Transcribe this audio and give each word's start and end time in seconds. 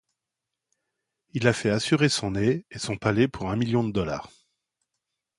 Il 1.33 1.47
a 1.47 1.53
fait 1.53 1.69
assurer 1.69 2.09
son 2.09 2.31
nez 2.31 2.65
et 2.71 2.79
son 2.79 2.97
palais 2.97 3.27
pour 3.27 3.51
un 3.51 3.55
million 3.55 3.83
de 3.83 3.91
dollars. 3.91 4.31